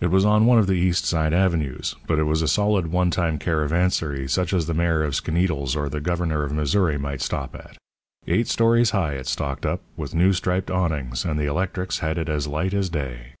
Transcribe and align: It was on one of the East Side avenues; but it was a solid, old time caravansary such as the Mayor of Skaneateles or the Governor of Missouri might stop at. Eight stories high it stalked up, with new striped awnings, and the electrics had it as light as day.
It 0.00 0.06
was 0.06 0.24
on 0.24 0.46
one 0.46 0.60
of 0.60 0.68
the 0.68 0.74
East 0.78 1.04
Side 1.04 1.32
avenues; 1.32 1.96
but 2.06 2.20
it 2.20 2.22
was 2.22 2.42
a 2.42 2.46
solid, 2.46 2.94
old 2.94 3.10
time 3.10 3.40
caravansary 3.40 4.28
such 4.30 4.52
as 4.52 4.66
the 4.66 4.72
Mayor 4.72 5.02
of 5.02 5.16
Skaneateles 5.16 5.74
or 5.74 5.88
the 5.88 6.00
Governor 6.00 6.44
of 6.44 6.52
Missouri 6.52 6.96
might 6.96 7.20
stop 7.20 7.56
at. 7.56 7.76
Eight 8.28 8.46
stories 8.46 8.90
high 8.90 9.14
it 9.14 9.26
stalked 9.26 9.66
up, 9.66 9.80
with 9.96 10.14
new 10.14 10.32
striped 10.32 10.70
awnings, 10.70 11.24
and 11.24 11.40
the 11.40 11.46
electrics 11.46 11.98
had 11.98 12.18
it 12.18 12.28
as 12.28 12.46
light 12.46 12.72
as 12.72 12.88
day. 12.88 13.32